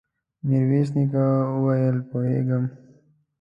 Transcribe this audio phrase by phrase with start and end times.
[0.47, 1.23] ميرويس نيکه
[1.53, 2.63] وويل: پوهېږم.